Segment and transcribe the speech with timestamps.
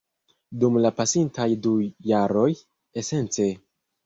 [0.61, 1.75] Dum la pasintaj du
[2.13, 2.47] jaroj,
[3.05, 3.49] esence